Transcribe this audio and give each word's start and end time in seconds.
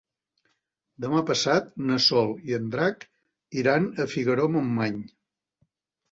Demà 1.03 1.19
passat 1.25 1.67
na 1.89 1.97
Sol 2.05 2.31
i 2.51 2.55
en 2.57 2.65
Drac 2.75 3.05
iran 3.63 3.85
a 4.05 4.09
Figaró-Montmany. 4.15 4.97